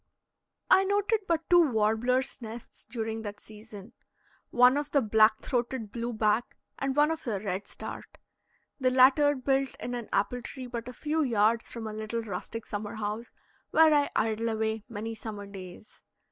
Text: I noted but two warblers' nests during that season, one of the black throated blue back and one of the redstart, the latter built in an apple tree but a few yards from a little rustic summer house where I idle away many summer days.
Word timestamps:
I 0.71 0.83
noted 0.83 1.19
but 1.27 1.47
two 1.47 1.61
warblers' 1.61 2.41
nests 2.41 2.85
during 2.85 3.21
that 3.21 3.39
season, 3.39 3.93
one 4.49 4.75
of 4.75 4.89
the 4.89 4.99
black 4.99 5.41
throated 5.43 5.91
blue 5.91 6.11
back 6.11 6.57
and 6.79 6.95
one 6.95 7.11
of 7.11 7.23
the 7.23 7.39
redstart, 7.39 8.17
the 8.79 8.89
latter 8.89 9.35
built 9.35 9.75
in 9.79 9.93
an 9.93 10.09
apple 10.11 10.41
tree 10.41 10.65
but 10.65 10.87
a 10.87 10.93
few 10.93 11.21
yards 11.21 11.69
from 11.69 11.85
a 11.85 11.93
little 11.93 12.23
rustic 12.23 12.65
summer 12.65 12.95
house 12.95 13.31
where 13.69 13.93
I 13.93 14.09
idle 14.15 14.49
away 14.49 14.83
many 14.89 15.13
summer 15.13 15.45
days. 15.45 16.03